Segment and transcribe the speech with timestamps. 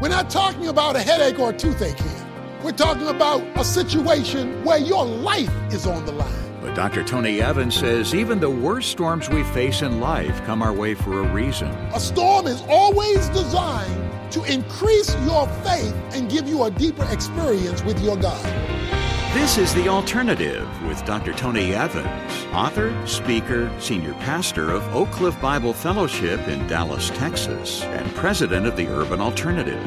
[0.00, 2.26] We're not talking about a headache or a toothache here.
[2.62, 6.32] We're talking about a situation where your life is on the line.
[6.62, 7.04] But Dr.
[7.04, 11.20] Tony Evans says even the worst storms we face in life come our way for
[11.20, 11.68] a reason.
[11.92, 17.82] A storm is always designed to increase your faith and give you a deeper experience
[17.82, 18.89] with your God.
[19.32, 21.32] This is The Alternative with Dr.
[21.32, 28.12] Tony Evans, author, speaker, senior pastor of Oak Cliff Bible Fellowship in Dallas, Texas, and
[28.16, 29.80] president of the Urban Alternative.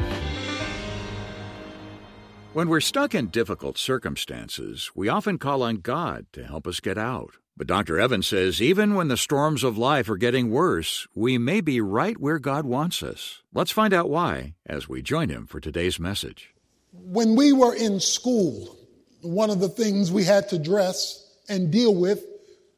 [2.54, 6.96] When we're stuck in difficult circumstances, we often call on God to help us get
[6.96, 7.34] out.
[7.54, 8.00] But Dr.
[8.00, 12.18] Evans says even when the storms of life are getting worse, we may be right
[12.18, 13.42] where God wants us.
[13.52, 16.54] Let's find out why as we join him for today's message.
[16.92, 18.78] When we were in school,
[19.24, 22.24] one of the things we had to address and deal with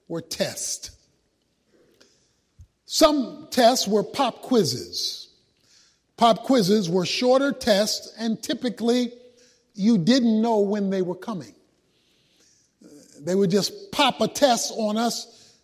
[0.09, 0.91] were tests.
[2.87, 5.29] Some tests were pop quizzes.
[6.17, 9.13] Pop quizzes were shorter tests, and typically
[9.75, 11.55] you didn't know when they were coming.
[13.21, 15.55] They would just pop a test on us.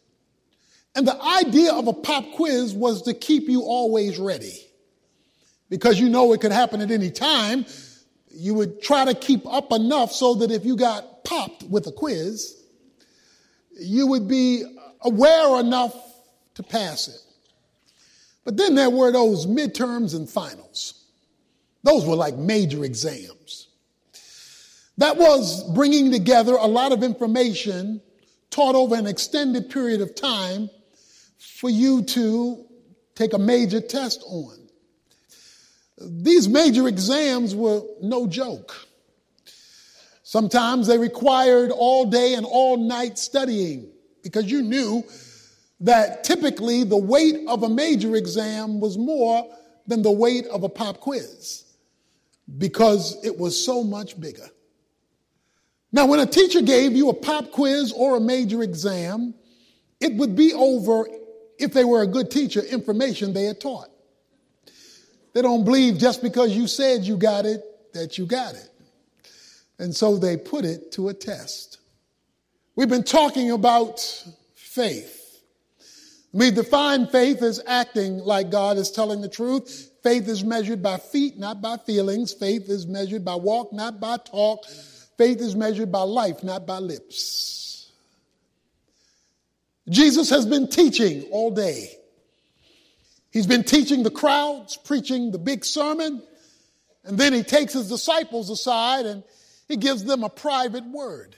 [0.94, 4.58] And the idea of a pop quiz was to keep you always ready.
[5.70, 7.64] Because you know it could happen at any time,
[8.34, 11.92] you would try to keep up enough so that if you got popped with a
[11.92, 12.62] quiz,
[13.78, 14.64] you would be
[15.02, 15.94] aware enough
[16.54, 17.20] to pass it.
[18.44, 21.04] But then there were those midterms and finals.
[21.82, 23.68] Those were like major exams.
[24.98, 28.00] That was bringing together a lot of information
[28.50, 30.68] taught over an extended period of time
[31.38, 32.64] for you to
[33.14, 34.61] take a major test on.
[35.98, 38.74] These major exams were no joke.
[40.22, 45.04] Sometimes they required all day and all night studying because you knew
[45.80, 49.46] that typically the weight of a major exam was more
[49.86, 51.64] than the weight of a pop quiz
[52.58, 54.48] because it was so much bigger.
[55.92, 59.34] Now, when a teacher gave you a pop quiz or a major exam,
[60.00, 61.06] it would be over,
[61.58, 63.91] if they were a good teacher, information they had taught.
[65.32, 67.62] They don't believe just because you said you got it
[67.94, 68.68] that you got it.
[69.78, 71.78] And so they put it to a test.
[72.76, 74.00] We've been talking about
[74.54, 75.42] faith.
[76.32, 79.90] We define faith as acting like God is telling the truth.
[80.02, 82.32] Faith is measured by feet, not by feelings.
[82.32, 84.64] Faith is measured by walk, not by talk.
[85.18, 87.92] Faith is measured by life, not by lips.
[89.88, 91.90] Jesus has been teaching all day.
[93.32, 96.22] He's been teaching the crowds, preaching the big sermon,
[97.02, 99.24] and then he takes his disciples aside and
[99.68, 101.36] he gives them a private word.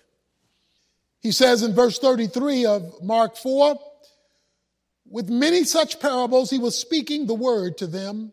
[1.21, 3.79] He says in verse 33 of Mark 4,
[5.09, 8.33] with many such parables, he was speaking the word to them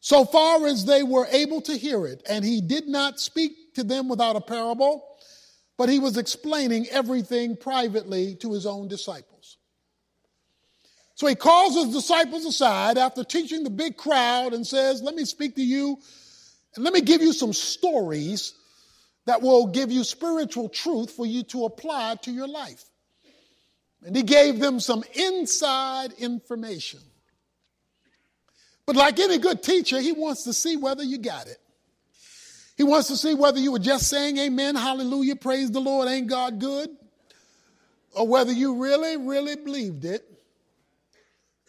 [0.00, 2.22] so far as they were able to hear it.
[2.28, 5.02] And he did not speak to them without a parable,
[5.78, 9.56] but he was explaining everything privately to his own disciples.
[11.14, 15.24] So he calls his disciples aside after teaching the big crowd and says, Let me
[15.24, 15.98] speak to you
[16.74, 18.54] and let me give you some stories
[19.26, 22.84] that will give you spiritual truth for you to apply to your life.
[24.04, 27.00] And he gave them some inside information.
[28.86, 31.56] But like any good teacher, he wants to see whether you got it.
[32.76, 36.26] He wants to see whether you were just saying amen, hallelujah, praise the Lord, ain't
[36.26, 36.90] God good?
[38.12, 40.33] Or whether you really, really believed it.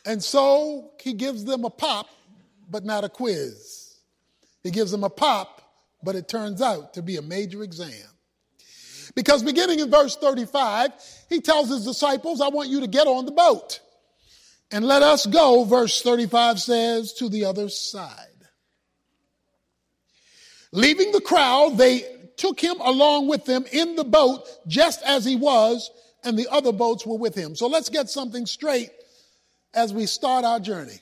[0.05, 2.07] And so he gives them a pop,
[2.69, 3.97] but not a quiz.
[4.63, 5.61] He gives them a pop,
[6.03, 8.07] but it turns out to be a major exam.
[9.15, 10.91] Because beginning in verse 35,
[11.29, 13.79] he tells his disciples, I want you to get on the boat
[14.71, 18.27] and let us go, verse 35 says, to the other side.
[20.71, 22.03] Leaving the crowd, they
[22.35, 25.89] took him along with them in the boat just as he was,
[26.23, 27.55] and the other boats were with him.
[27.55, 28.89] So let's get something straight
[29.75, 30.99] as we start our journey.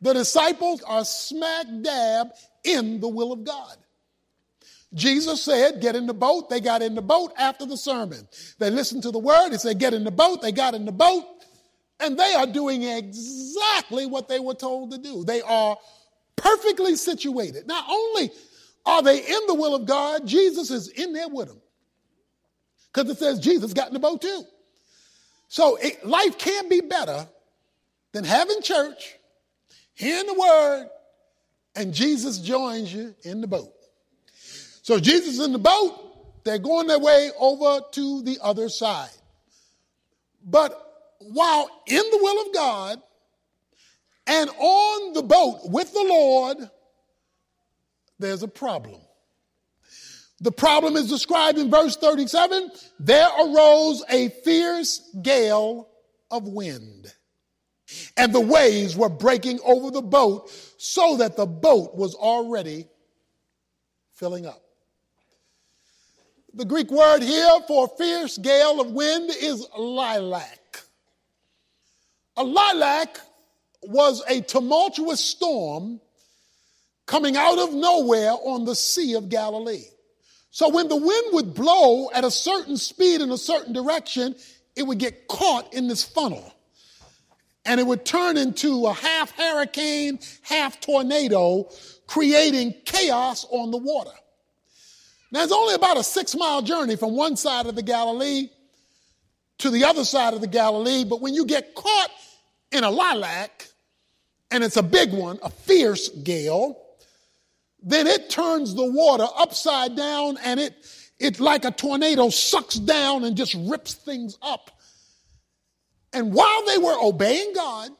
[0.00, 2.28] The disciples are smack dab
[2.64, 3.76] in the will of God.
[4.94, 6.48] Jesus said, get in the boat.
[6.48, 8.28] They got in the boat after the sermon.
[8.58, 9.50] They listened to the word.
[9.50, 10.42] He said, get in the boat.
[10.42, 11.24] They got in the boat.
[11.98, 15.24] And they are doing exactly what they were told to do.
[15.24, 15.76] They are
[16.36, 17.66] perfectly situated.
[17.66, 18.30] Not only
[18.84, 21.60] are they in the will of God, Jesus is in there with them.
[22.92, 24.44] Because it says Jesus got in the boat too.
[25.48, 27.28] So it, life can't be better
[28.16, 29.16] than having church,
[29.94, 30.88] hearing the word,
[31.74, 33.72] and Jesus joins you in the boat.
[34.82, 39.10] So Jesus is in the boat, they're going their way over to the other side.
[40.44, 40.80] But
[41.18, 43.02] while in the will of God
[44.26, 46.70] And on the boat with the Lord,
[48.18, 49.00] there's a problem.
[50.40, 52.70] The problem is described in verse 37.
[52.98, 55.88] There arose a fierce gale
[56.30, 57.14] of wind,
[58.16, 62.86] and the waves were breaking over the boat so that the boat was already
[64.14, 64.62] filling up.
[66.54, 70.86] The Greek word here for fierce gale of wind is lailaps.
[72.36, 73.20] A lailaps
[73.82, 76.00] was a tumultuous storm
[77.06, 79.84] coming out of nowhere on the Sea of Galilee.
[80.50, 84.34] So when the wind would blow at a certain speed in a certain direction,
[84.74, 86.52] it would get caught in this funnel.
[87.66, 91.68] And it would turn into a half hurricane, half tornado,
[92.06, 94.12] creating chaos on the water.
[95.32, 98.48] Now, it's only about a six mile journey from one side of the Galilee
[99.58, 102.10] to the other side of the Galilee, but when you get caught
[102.70, 103.72] in a lailaps,
[104.50, 106.80] and it's a big one, a fierce gale,
[107.82, 110.74] then it turns the water upside down and it,
[111.18, 114.70] it like a tornado sucks down and just rips things up.
[116.16, 117.90] And while they were obeying God,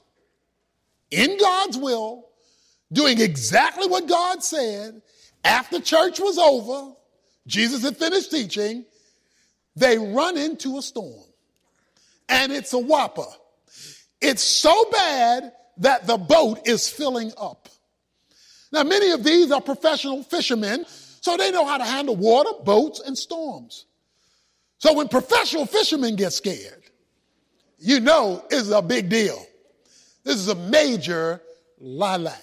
[1.10, 2.24] in God's will,
[2.90, 5.02] doing exactly what God said,
[5.44, 6.94] after church was over,
[7.46, 8.86] Jesus had finished teaching,
[9.76, 11.26] they run into a storm.
[12.30, 13.26] And it's a whopper.
[14.22, 17.68] It's so bad that the boat is filling up.
[18.72, 20.86] Now, many of these are professional fishermen,
[21.20, 23.84] so they know how to handle water, boats, and storms.
[24.78, 26.85] So when professional fishermen get scared,
[27.78, 29.44] you know is a big deal.
[30.24, 31.40] This is a major
[31.80, 32.42] lailaps.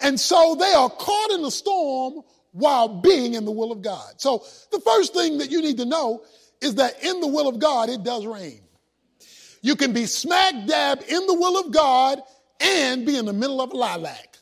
[0.00, 2.22] And so they are caught in a storm
[2.52, 4.14] while being in the will of God.
[4.18, 6.22] So the first thing that you need to know
[6.60, 8.60] is that in the will of God, it does rain.
[9.60, 12.20] You can be smack dab in the will of God
[12.60, 14.38] and be in the middle of a lailaps.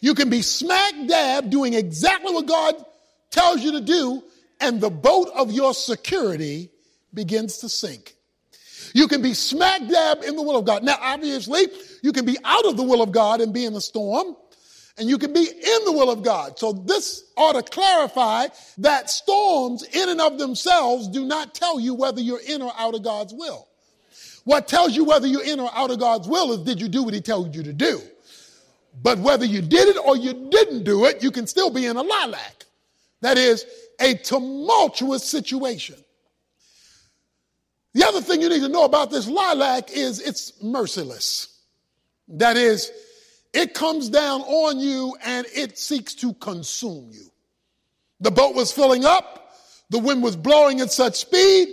[0.00, 2.74] You can be smack dab doing exactly what God
[3.30, 4.22] tells you to do,
[4.60, 6.70] and the boat of your security
[7.14, 8.16] begins to sink.
[8.94, 10.82] You can be smack dab in the will of God.
[10.82, 11.66] Now, obviously,
[12.02, 14.36] you can be out of the will of God and be in the storm,
[14.98, 16.58] and you can be in the will of God.
[16.58, 18.48] So this ought to clarify
[18.78, 22.94] that storms in and of themselves do not tell you whether you're in or out
[22.94, 23.68] of God's will.
[24.44, 27.02] What tells you whether you're in or out of God's will is did you do
[27.02, 28.00] what he told you to do?
[29.02, 31.96] But whether you did it or you didn't do it, you can still be in
[31.96, 32.66] a lailaps.
[33.20, 33.66] That is
[34.00, 35.96] a tumultuous situation.
[37.94, 41.58] The other thing you need to know about this lailaps is it's merciless.
[42.28, 42.92] That is,
[43.52, 47.26] it comes down on you and it seeks to consume you.
[48.20, 49.56] The boat was filling up,
[49.90, 51.68] the wind was blowing at such speed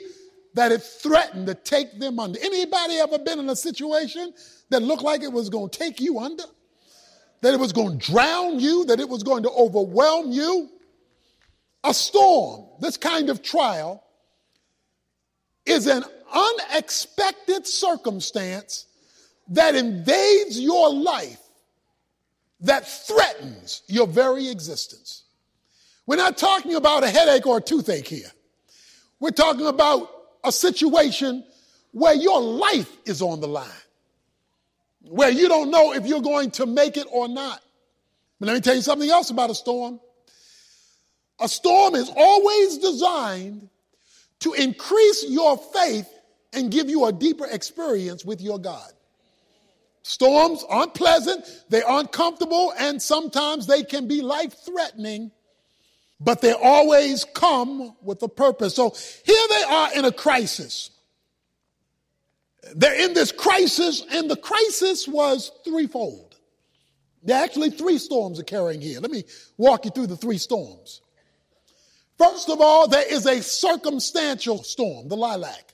[0.55, 2.39] that it threatened to take them under.
[2.39, 4.33] Anybody ever been in a situation
[4.69, 6.43] that looked like it was going to take you under?
[7.41, 10.69] That it was going to drown you, that it was going to overwhelm you?
[11.83, 14.03] A storm, this kind of trial,
[15.67, 16.03] is an
[16.33, 18.85] unexpected circumstance
[19.49, 21.39] that invades your life
[22.61, 25.23] that threatens your very existence.
[26.05, 28.31] We're not talking about a headache or a toothache here.
[29.19, 30.09] We're talking about
[30.43, 31.43] a situation
[31.91, 33.67] where your life is on the line,
[35.01, 37.61] where you don't know if you're going to make it or not.
[38.39, 40.00] But let me tell you something else about a storm.
[41.39, 43.69] A storm is always designed
[44.39, 46.08] to increase your faith
[46.53, 48.91] and give you a deeper experience with your God.
[50.03, 55.32] Storms aren't pleasant, they aren't comfortable, and sometimes they can be life threatening,
[56.20, 58.74] but they always come with a purpose.
[58.75, 60.91] So here they are in a crisis.
[62.74, 66.38] They're in this crisis, and the crisis was threefold.
[67.24, 69.01] There are actually three storms occurring here.
[69.01, 69.25] Let me
[69.58, 71.01] walk you through the three storms.
[72.17, 75.74] First of all, there is a circumstantial storm, the lailaps.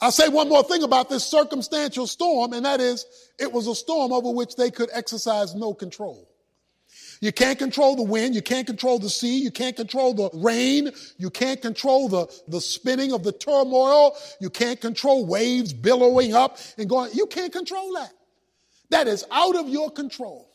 [0.00, 3.04] I'll say one more thing about this circumstantial storm, and that is
[3.38, 6.26] it was a storm over which they could exercise no control.
[7.20, 8.34] You can't control the wind.
[8.34, 9.40] You can't control the sea.
[9.40, 10.90] You can't control the rain.
[11.18, 14.16] You can't control the, the spinning of the turmoil.
[14.40, 17.10] You can't control waves billowing up and going.
[17.12, 18.12] You can't control that.
[18.88, 20.49] That is out of your control.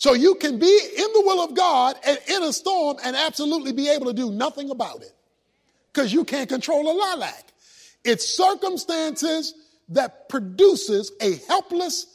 [0.00, 0.66] So you can be
[0.96, 4.30] in the will of God and in a storm and absolutely be able to do
[4.30, 5.12] nothing about it
[5.92, 7.52] because you can't control a lailaps.
[8.02, 9.52] It's circumstances
[9.90, 12.06] that produces a helpless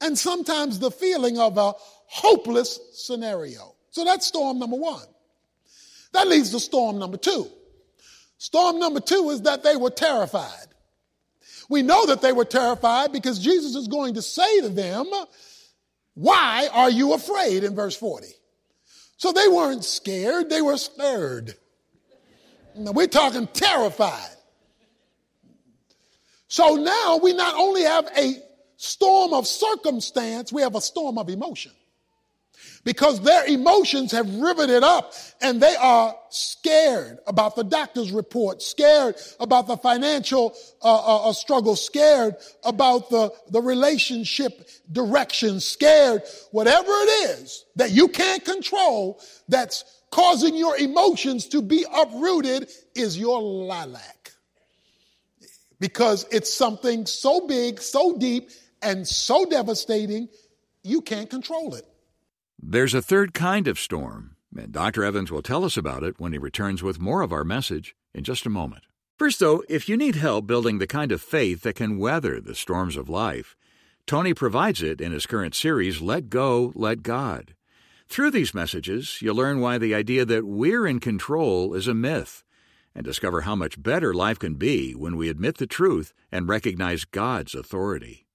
[0.00, 1.72] and sometimes the feeling of a
[2.06, 3.74] hopeless scenario.
[3.90, 5.02] So that's storm number one.
[6.12, 7.48] That leads to storm number two.
[8.38, 10.68] Storm number two is that they were terrified.
[11.68, 15.10] We know that they were terrified because Jesus is going to say to them,
[16.14, 17.64] Why are you afraid?
[17.64, 18.26] in verse 40.
[19.16, 21.54] So they weren't scared, they were stirred.
[22.76, 24.30] Now we're talking terrified.
[26.48, 28.42] So now we not only have a
[28.76, 31.72] storm of circumstance, we have a storm of emotion
[32.84, 39.14] because their emotions have riveted up and they are scared about the doctor's report, scared
[39.38, 42.34] about the financial uh, uh, uh, struggle, scared
[42.64, 50.56] about the, the relationship direction, scared, whatever it is that you can't control that's causing
[50.56, 54.08] your emotions to be uprooted is your lailaps.
[55.78, 58.50] Because it's something so big, so deep,
[58.82, 60.28] and so devastating,
[60.84, 61.86] you can't control it.
[62.64, 65.02] There's a third kind of storm, and Dr.
[65.02, 68.22] Evans will tell us about it when he returns with more of our message in
[68.22, 68.84] just a moment.
[69.18, 72.54] First, though, if you need help building the kind of faith that can weather the
[72.54, 73.56] storms of life,
[74.06, 77.56] Tony provides it in his current series, Let Go, Let God.
[78.08, 82.44] Through these messages, you'll learn why the idea that we're in control is a myth
[82.94, 87.04] and discover how much better life can be when we admit the truth and recognize
[87.04, 88.28] God's authority.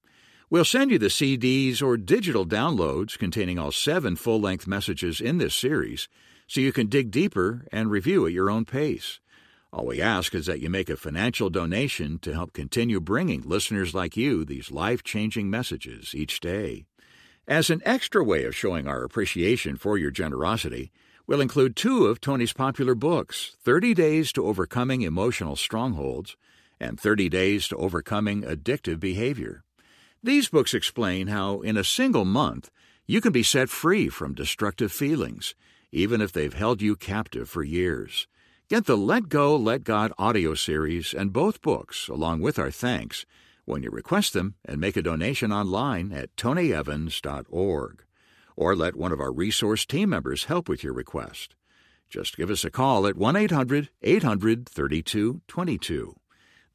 [0.50, 5.40] We'll send you the CDs or digital downloads containing all seven full length messages in
[5.40, 6.08] this series
[6.48, 9.20] so you can dig deeper and review at your own pace.
[9.74, 13.94] All we ask is that you make a financial donation to help continue bringing listeners
[13.94, 16.86] like you these life changing messages each day.
[17.46, 20.94] As an extra way of showing our appreciation for your generosity,
[21.28, 26.38] we'll include two of Tony's popular books 30 Days to Overcoming Emotional Strongholds
[26.80, 29.66] and 30 Days to Overcoming Addictive Behavior.
[30.24, 32.72] These books explain how, in a single month,
[33.06, 35.54] you can be set free from destructive feelings,
[35.92, 38.28] even if they've held you captive for years.
[38.68, 43.26] Get the Let Go, Let God audio series and both books, along with our thanks,
[43.66, 48.04] when you request them and make a donation online at tonyevans.org.
[48.56, 51.56] Or let one of our resource team members help with your request.
[52.10, 56.16] Just give us a call at 1 800 800 3222.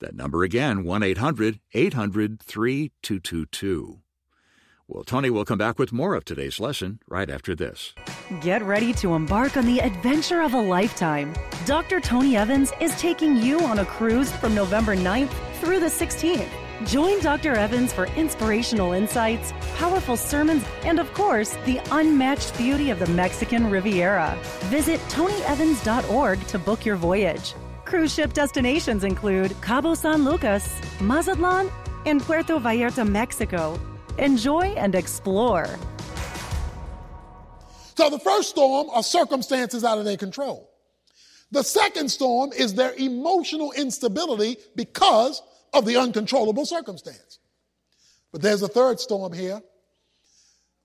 [0.03, 4.01] That number again, 1 800 800 3222.
[4.89, 7.95] Well, Tony will come back with more of today's lesson right after this.
[8.41, 11.33] Get ready to embark on the adventure of a lifetime.
[11.67, 12.01] Dr.
[12.01, 16.51] Tony Evans is taking you on a cruise from November 9th through the 16th.
[16.85, 17.55] Join Dr.
[17.55, 23.71] Evans for inspirational insights, powerful sermons, and of course, the unmatched beauty of the Mexican
[23.71, 24.37] Riviera.
[24.63, 27.55] Visit tonyevans.org to book your voyage.
[27.93, 30.67] Cruise ship destinations include Cabo San Lucas,
[31.03, 31.71] Mazatlan,
[32.07, 33.79] and Puerto Vallarta, Mexico.
[34.17, 35.67] Enjoy and explore.
[37.95, 40.71] So the first storm are circumstances out of their control.
[41.51, 45.43] The second storm is their emotional instability because
[45.75, 47.41] of the uncontrollable circumstance.
[48.33, 49.61] But there's a third storm here.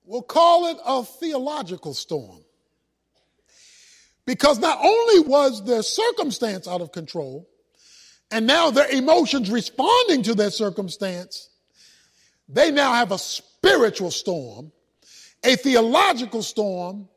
[0.03, 2.43] We'll call it a theological storm.
[4.27, 7.49] Because not only was their circumstance out of control,
[8.29, 11.49] and now their emotions responding to their circumstance,
[12.49, 14.73] they now have a spiritual storm,
[15.45, 17.07] a theological storm,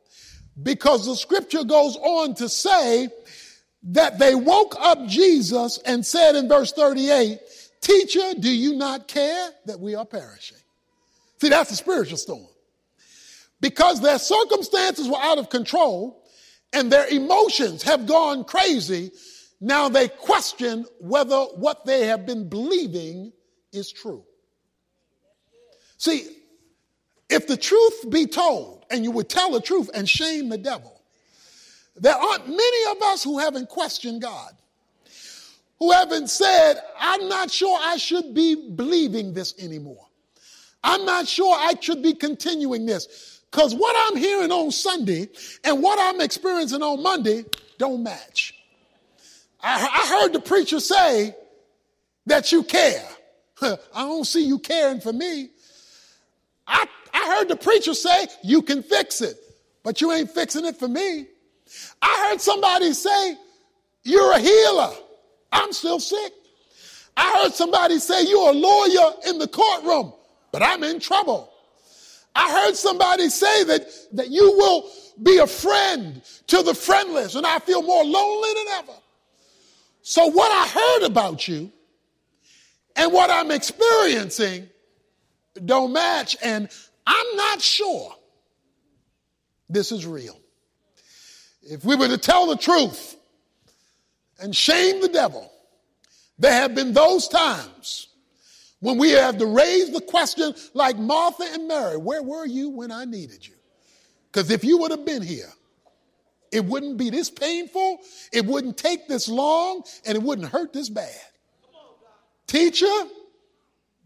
[0.63, 3.09] because the scripture goes on to say
[3.83, 7.41] that they woke up Jesus and said in verse 38,
[7.81, 10.59] Teacher, do you not care that we are perishing?
[11.41, 12.47] See, that's a spiritual storm.
[13.61, 16.20] Because their circumstances were out of control,
[16.73, 19.11] and their emotions have gone crazy,
[19.61, 23.33] now they question whether what they have been believing
[23.73, 24.25] is true.
[25.99, 26.29] See,
[27.29, 31.01] if the truth be told, and you would tell the truth and shame the devil,
[31.97, 34.53] there aren't many of us who haven't questioned God,
[35.79, 40.07] who haven't said, I'm not sure I should be believing this anymore.
[40.83, 43.30] I'm not sure I should be continuing this.
[43.51, 45.29] Because what I'm hearing on Sunday
[45.65, 47.45] and what I'm experiencing on Monday
[47.79, 48.55] don't match.
[49.61, 51.35] I, I heard the preacher say
[52.27, 53.09] that you care.
[53.63, 55.51] I don't see you caring for me.
[56.67, 59.37] I, I heard the preacher say you can fix it,
[59.83, 61.27] but you ain't fixing it for me.
[62.01, 63.37] I heard somebody say
[64.05, 64.93] you're a healer.
[65.53, 66.33] I'm still sick.
[67.17, 70.13] I heard somebody say you're a lawyer in the courtroom,
[70.53, 71.50] but I'm in trouble.
[72.35, 74.91] I heard somebody say that, that you will
[75.23, 78.99] be a friend to the friendless, and I feel more lonely than ever.
[80.03, 81.71] So, what I heard about you
[82.97, 84.69] and what I'm experiencing
[85.65, 86.69] don't match, and
[87.07, 88.15] I'm not sure
[89.69, 90.39] this is real.
[91.63, 93.17] If we were to tell the truth
[94.41, 95.51] and shame the devil,
[96.39, 98.09] there have been those times
[98.81, 102.91] When we have to raise the question like Martha and Mary, where were you when
[102.91, 103.55] I needed you?
[104.33, 105.53] Because if you would have been here,
[106.51, 107.99] it wouldn't be this painful,
[108.33, 111.15] it wouldn't take this long, and it wouldn't hurt this bad.
[112.47, 112.87] Teacher,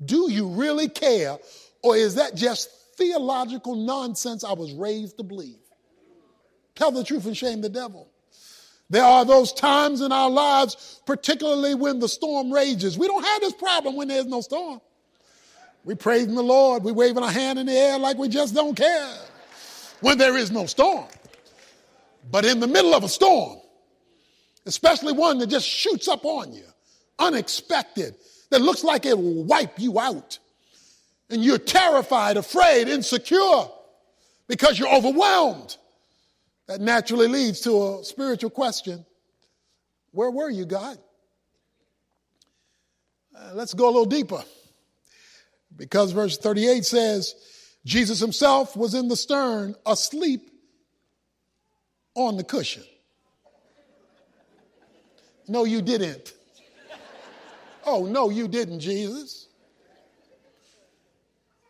[0.05, 1.39] do you really care?
[1.83, 5.57] Or is that just theological nonsense I was raised to believe?
[6.75, 8.11] Tell the truth and shame the devil.
[8.91, 12.99] There are those times in our lives, particularly when the storm rages.
[12.99, 14.81] We don't have this problem when there's no storm.
[15.85, 16.83] We praising the Lord.
[16.83, 19.17] We waving our hand in the air like we just don't care
[20.01, 21.07] when there is no storm.
[22.31, 23.59] But in the middle of a storm,
[24.67, 26.65] especially one that just shoots up on you,
[27.19, 28.17] unexpected,
[28.51, 30.39] that looks like it will wipe you out,
[31.31, 33.69] and you're terrified, afraid, insecure
[34.47, 35.77] because you're overwhelmed
[36.67, 39.05] that naturally leads to a spiritual question
[40.13, 40.99] Where were you, God?
[43.37, 44.43] Uh, let's go a little deeper.
[45.77, 47.35] Because verse 38 says,
[47.85, 50.51] Jesus himself was in the stern, asleep
[52.15, 52.85] on the cushion.
[55.49, 56.33] No, you didn't.
[57.85, 59.49] Oh, no, you didn't, Jesus.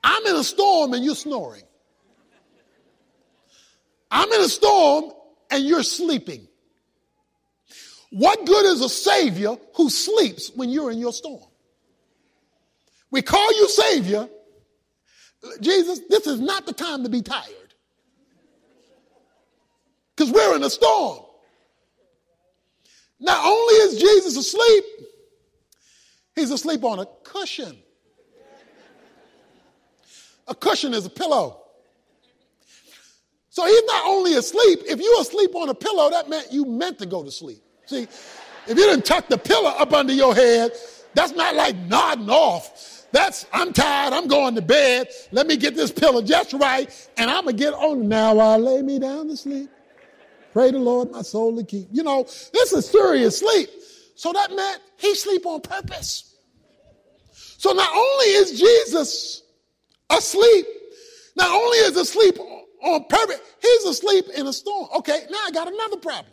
[0.04, 1.64] I'm in a storm and you're snoring.
[4.14, 5.10] I'm in a storm
[5.50, 6.46] and you're sleeping.
[8.10, 11.42] What good is a Savior who sleeps when you're in your storm?
[13.10, 14.28] We call you Savior.
[15.60, 17.74] Jesus, this is not the time to be tired.
[20.16, 21.24] Because we're in a storm.
[23.18, 24.84] Not only is Jesus asleep,
[26.36, 27.76] he's asleep on a cushion.
[30.46, 31.63] A cushion is a pillow.
[33.54, 36.98] So he's not only asleep, if you're asleep on a pillow, that meant you meant
[36.98, 37.62] to go to sleep.
[37.86, 40.72] See, if you didn't tuck the pillow up under your head,
[41.14, 43.06] that's not like nodding off.
[43.12, 45.06] That's, I'm tired, I'm going to bed.
[45.30, 48.82] Let me get this pillow just right, and I'm to get on now I lay
[48.82, 49.70] me down to sleep.
[50.52, 51.86] Pray the Lord my soul to keep.
[51.92, 53.68] You know, this is serious sleep.
[54.16, 56.34] So that meant he sleep on purpose.
[57.30, 59.44] So not only is Jesus
[60.10, 60.66] asleep,
[61.36, 63.40] not only is asleep on purpose.
[63.60, 64.88] He's asleep in a storm.
[64.96, 66.32] Okay, now I got another problem.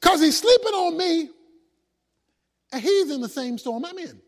[0.00, 1.30] Because he's sleeping on me
[2.72, 4.20] and he's in the same storm I'm in.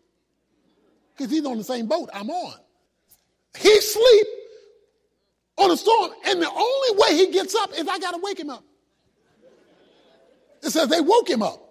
[1.16, 2.54] Because he's on the same boat I'm on.
[3.58, 4.26] He sleep
[5.58, 8.38] on a storm, and the only way he gets up is I got to wake
[8.38, 8.62] him up.
[10.62, 11.62] It says they woke him up.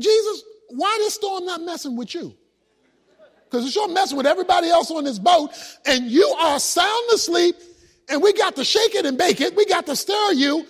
[0.00, 2.36] Jesus, why this storm not messing with you?
[3.50, 5.50] Because sure messing with everybody else on this boat,
[5.86, 7.56] and you are sound asleep
[8.08, 9.54] and we got to shake it and bake it.
[9.54, 10.66] We got to stir you.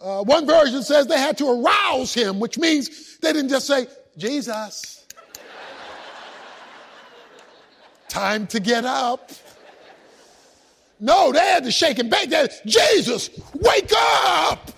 [0.00, 3.86] Uh, one version says they had to arouse him, which means they didn't just say,
[4.16, 5.06] Jesus,
[8.08, 9.30] time to get up.
[11.00, 12.30] No, they had to shake and bake.
[12.30, 14.70] They Jesus, wake up.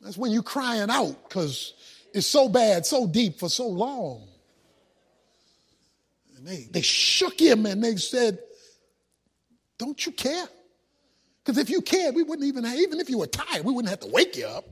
[0.00, 1.74] That's when you're crying out because
[2.14, 4.28] it's so bad, so deep for so long.
[6.36, 8.38] And they, they shook him and they said,
[9.78, 10.46] don't you care?
[11.44, 13.90] Because if you cared, we wouldn't even, have, even if you were tired, we wouldn't
[13.90, 14.64] have to wake you up.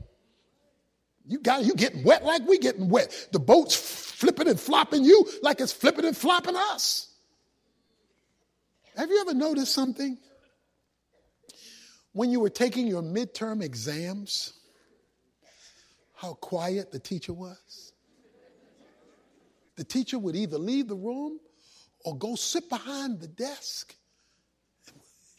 [1.27, 3.29] You got you getting wet like we getting wet.
[3.31, 7.13] The boat's flipping and flopping you like it's flipping and flopping us.
[8.97, 10.17] Have you ever noticed something?
[12.13, 14.53] When you were taking your midterm exams,
[16.21, 17.93] how quiet the teacher was?
[19.75, 21.39] The teacher would either leave the room
[22.05, 23.95] or go sit behind the desk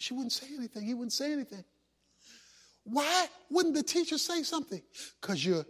[0.03, 0.85] she wouldn't say anything.
[0.85, 1.63] He wouldn't say anything.
[2.83, 4.83] Why wouldn't the teacher say something?
[5.21, 5.65] Because you're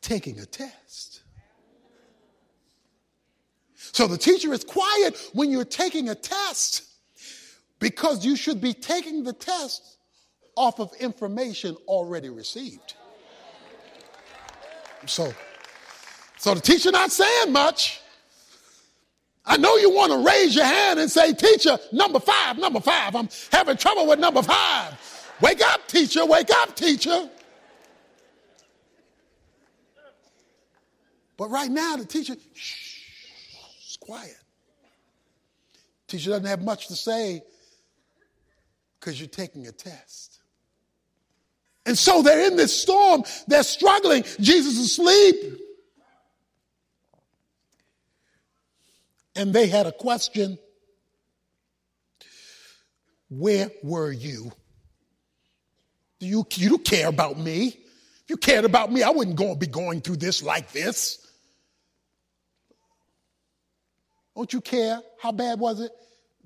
[0.00, 1.24] taking a test.
[3.74, 6.84] So the teacher is quiet when you're taking a test
[7.80, 9.98] because you should be taking the test
[10.56, 12.94] off of information already received.
[15.08, 15.32] So,
[16.36, 18.00] so the teacher not saying much.
[19.44, 23.16] I know you want to raise your hand and say, Teacher, number five, number five.
[23.16, 24.94] I'm having trouble with number five.
[25.40, 26.26] Wake up, teacher.
[26.26, 27.30] Wake up, teacher.
[31.38, 33.00] But right now, the teacher, shh,
[33.88, 34.36] is quiet.
[36.08, 37.42] Teacher doesn't have much to say
[38.98, 40.40] because you're taking a test.
[41.88, 43.24] And so they're in this storm.
[43.48, 44.22] They're struggling.
[44.38, 45.58] Jesus is asleep.
[49.38, 50.58] and they had a question
[53.30, 54.52] Where were you?
[56.18, 57.68] Do you, you don't care about me.
[57.68, 61.24] If you cared about me, I wouldn't go, be going through this like this.
[64.34, 65.00] Don't you care?
[65.20, 65.92] How bad was it?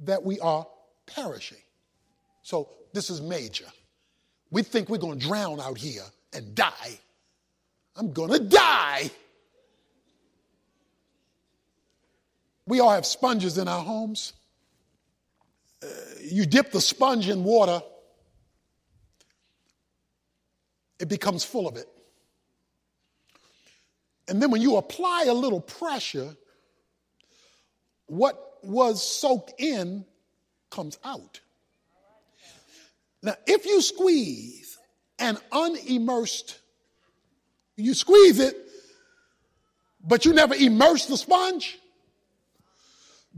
[0.04, 0.66] That we are
[1.06, 1.62] perishing.
[2.42, 3.66] So this is major.
[4.52, 6.98] We think we're going to drown out here and die.
[7.96, 9.10] I'm going to die.
[12.66, 14.34] We all have sponges in our homes.
[15.82, 15.86] Uh,
[16.20, 17.82] you dip the sponge in water,
[21.00, 21.88] it becomes full of it.
[24.28, 26.36] And then when you apply a little pressure,
[28.06, 30.04] what was soaked in
[30.70, 31.40] comes out.
[33.22, 34.78] Now, if you squeeze
[35.18, 36.58] an unimmersed,
[37.76, 38.56] you squeeze it,
[40.04, 41.78] but you never immerse the sponge,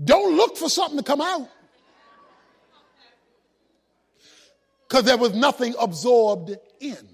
[0.03, 1.49] don't look for something to come out.
[4.88, 7.09] Because there was nothing absorbed in.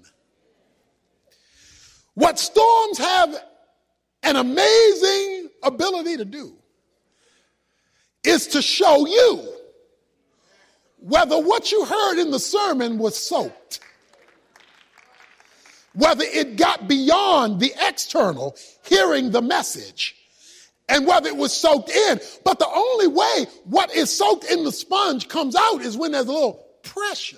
[2.13, 3.43] What storms have
[4.23, 6.55] an amazing ability to do
[8.23, 9.60] is to show you
[11.01, 13.79] whether what you heard in the sermon was soaked,
[15.93, 20.15] whether it got beyond the external, hearing the message,
[20.87, 22.19] and whether it was soaked in.
[22.45, 26.27] But the only way what is soaked in the sponge comes out is when there's
[26.27, 27.37] a little pressure.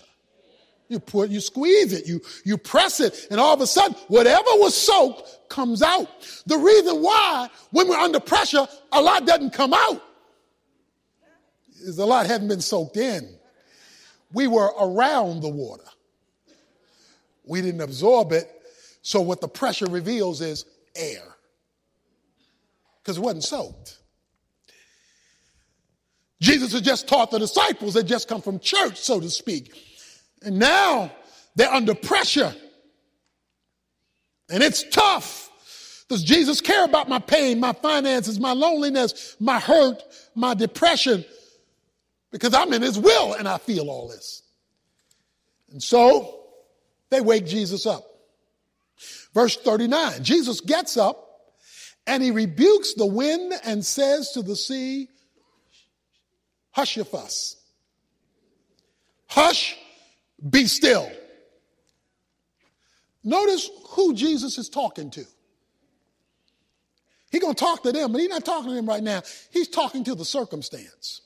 [0.89, 4.49] You put, you squeeze it, you, you press it, and all of a sudden, whatever
[4.55, 6.07] was soaked comes out.
[6.45, 10.03] The reason why, when we're under pressure, a lot doesn't come out
[11.83, 13.27] is a lot hadn't been soaked in.
[14.33, 15.83] We were around the water.
[17.45, 18.49] We didn't absorb it.
[19.01, 20.65] So what the pressure reveals is
[20.95, 21.23] air.
[23.01, 23.99] Because it wasn't soaked.
[26.41, 29.73] Jesus had just taught the disciples that just come from church, so to speak.
[30.41, 31.11] And now
[31.55, 32.53] they're under pressure.
[34.49, 35.49] And it's tough.
[36.09, 40.03] Does Jesus care about my pain, my finances, my loneliness, my hurt,
[40.35, 41.23] my depression?
[42.33, 44.41] Because I'm in his will and I feel all this.
[45.71, 46.39] And so
[47.11, 48.03] they wake Jesus up.
[49.33, 51.29] Verse 39 Jesus gets up
[52.05, 55.07] and he rebukes the wind and says to the sea,
[56.71, 57.55] Hush your fuss.
[59.27, 59.77] Hush,
[60.49, 61.09] be still.
[63.23, 65.23] Notice who Jesus is talking to.
[67.31, 69.21] He's going to talk to them, but he's not talking to them right now.
[69.51, 71.21] He's talking to the circumstance.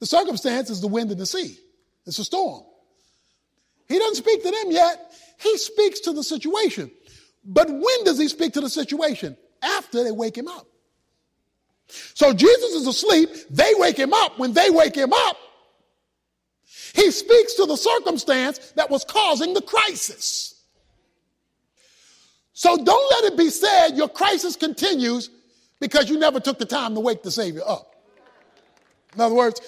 [0.00, 1.58] The circumstance is the wind and the sea.
[2.06, 2.62] It's a storm.
[3.88, 5.12] He doesn't speak to them yet.
[5.40, 6.90] He speaks to the situation.
[7.44, 9.36] But when does he speak to the situation?
[9.62, 10.66] After they wake him up.
[11.88, 13.30] So Jesus is asleep.
[13.50, 14.38] They wake him up.
[14.38, 15.36] When they wake him up,
[16.94, 20.54] he speaks to the circumstance that was causing the crisis.
[22.52, 25.30] So don't let it be said your crisis continues
[25.78, 27.94] because you never took the time to wake the Savior up.
[29.14, 29.60] In other words,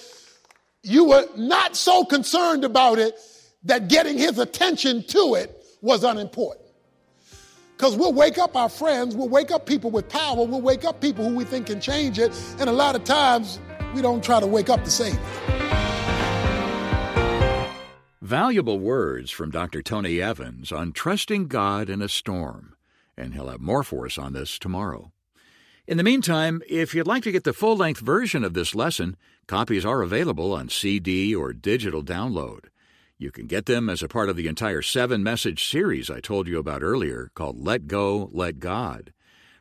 [0.82, 3.18] you were not so concerned about it
[3.64, 6.64] that getting his attention to it was unimportant.
[7.76, 11.00] Because we'll wake up our friends, we'll wake up people with power, we'll wake up
[11.00, 13.60] people who we think can change it, and a lot of times
[13.94, 15.20] we don't try to wake up the Savior.
[18.20, 19.80] Valuable words from Dr.
[19.80, 22.74] Tony Evans on trusting God in a storm,
[23.16, 25.12] and he'll have more for us on this tomorrow.
[25.88, 29.16] In the meantime, if you'd like to get the full length version of this lesson,
[29.46, 32.66] copies are available on CD or digital download.
[33.16, 36.46] You can get them as a part of the entire seven message series I told
[36.46, 39.14] you about earlier called Let Go, Let God.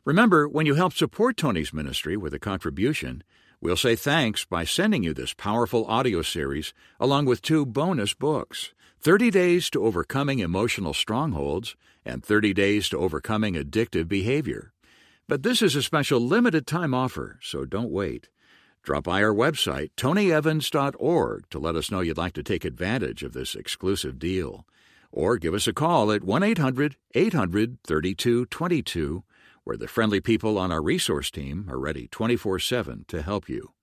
[0.04, 3.24] Remember, when you help support Tony's ministry with a contribution,
[3.62, 8.74] we'll say thanks by sending you this powerful audio series along with two bonus books
[9.00, 14.74] 30 Days to Overcoming Emotional Strongholds and 30 Days to Overcoming Addictive Behavior.
[15.28, 18.30] But this is a special limited time offer, so don't wait.
[18.82, 23.34] Drop by our website, tonyevans.org, to let us know you'd like to take advantage of
[23.34, 24.66] this exclusive deal.
[25.12, 29.24] Or give us a call at 1 800 800 3222,
[29.66, 33.74] where the friendly people on our resource team are ready 24 7 to help you.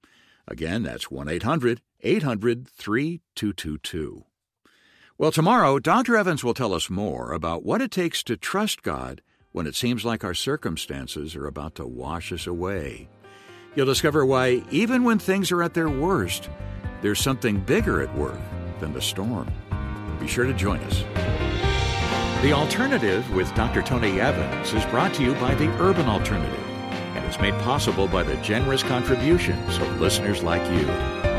[0.48, 4.24] Again, that's 1 800 800 3222.
[5.18, 6.16] Well, tomorrow, Dr.
[6.16, 9.20] Evans will tell us more about what it takes to trust God
[9.54, 13.08] when it seems like our circumstances are about to wash us away.
[13.76, 16.50] You'll discover why, even when things are at their worst,
[17.02, 18.40] there's something bigger at work
[18.80, 19.48] than the storm.
[20.18, 21.04] Be sure to join us.
[22.42, 23.82] The Alternative with Dr.
[23.82, 26.58] Tony Evans is brought to you by the Urban Alternative
[27.14, 31.33] and is made possible by the generous contributions of listeners like you.